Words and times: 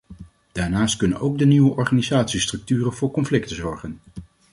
Daarnaast 0.51 0.97
kunnen 0.97 1.19
ook 1.19 1.37
de 1.37 1.45
nieuwe 1.45 1.75
organisatiestructuren 1.75 2.93
voor 2.93 3.11
conflicten 3.11 3.55
zorgen. 3.55 3.99